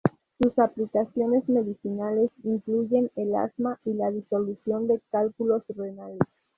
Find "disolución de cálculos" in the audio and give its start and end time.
4.09-5.61